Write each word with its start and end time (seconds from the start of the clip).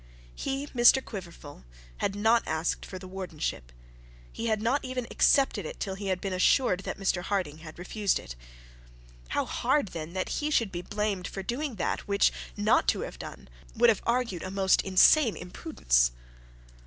He, 0.33 0.65
Mr 0.65 1.05
Quiverful, 1.05 1.63
had 1.97 2.15
not 2.15 2.41
asked 2.47 2.87
for 2.87 2.97
the 2.97 3.07
wardenship; 3.07 3.71
he 4.33 4.47
had 4.47 4.59
not 4.59 4.83
even 4.83 5.05
accepted 5.11 5.63
it 5.63 5.79
till 5.79 5.93
he 5.93 6.07
had 6.07 6.19
been 6.19 6.33
assured 6.33 6.79
that 6.79 6.97
Mr 6.97 7.21
Harding 7.21 7.59
had 7.59 7.77
refused 7.77 8.17
it. 8.17 8.35
How 9.27 9.45
hard 9.45 9.89
then 9.89 10.13
that 10.13 10.29
he 10.29 10.49
should 10.49 10.71
be 10.71 10.81
blamed 10.81 11.27
for 11.27 11.43
doing 11.43 11.75
that 11.75 12.07
which 12.07 12.33
not 12.57 12.87
to 12.87 13.01
have 13.01 13.19
done 13.19 13.47
would 13.75 13.89
have 13.91 14.01
argued 14.03 14.41
a 14.41 14.49
most 14.49 14.81
insane 14.81 15.37
imprudence! 15.37 16.09